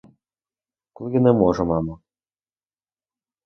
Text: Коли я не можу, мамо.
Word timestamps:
Коли 0.93 1.13
я 1.13 1.19
не 1.19 1.33
можу, 1.43 1.65
мамо. 1.65 2.01